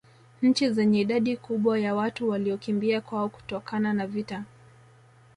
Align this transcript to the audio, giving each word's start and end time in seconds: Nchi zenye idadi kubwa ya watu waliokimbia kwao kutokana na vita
Nchi 0.41 0.69
zenye 0.69 1.01
idadi 1.01 1.37
kubwa 1.37 1.79
ya 1.79 1.95
watu 1.95 2.29
waliokimbia 2.29 3.01
kwao 3.01 3.29
kutokana 3.29 3.93
na 3.93 4.07
vita 4.07 4.43